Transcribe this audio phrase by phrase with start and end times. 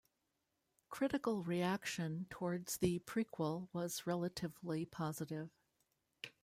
[0.89, 5.51] Critical reaction towards the prequel was relatively positive.